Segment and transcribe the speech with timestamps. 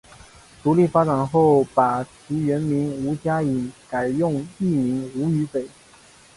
[0.63, 5.67] 独立发展后把其原名吴家颖改用艺名吴雨霏。